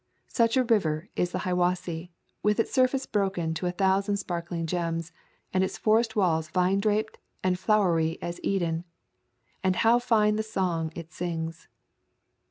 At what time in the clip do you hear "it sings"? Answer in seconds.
10.95-11.67